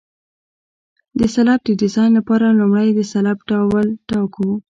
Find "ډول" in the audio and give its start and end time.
3.51-3.85